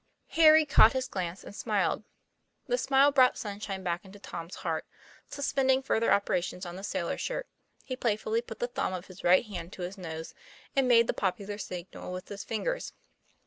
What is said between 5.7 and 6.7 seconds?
further operations